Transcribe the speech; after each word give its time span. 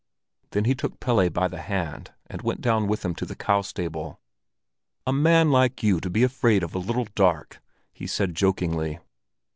Then 0.49 0.65
he 0.65 0.73
took 0.73 0.99
Pelle 0.99 1.29
by 1.29 1.47
the 1.47 1.61
hand, 1.61 2.11
and 2.25 2.41
went 2.41 2.59
down 2.59 2.87
with 2.87 3.05
him 3.05 3.13
to 3.13 3.23
the 3.23 3.35
cow 3.35 3.61
stable. 3.61 4.19
"A 5.05 5.13
man 5.13 5.51
like 5.51 5.83
you 5.83 5.99
to 5.99 6.09
be 6.09 6.23
afraid 6.23 6.63
of 6.63 6.73
a 6.73 6.79
little 6.79 7.05
dark!" 7.13 7.61
he 7.93 8.07
said 8.07 8.33
jokingly. 8.33 8.97